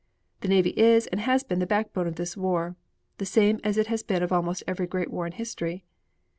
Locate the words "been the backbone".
1.43-2.07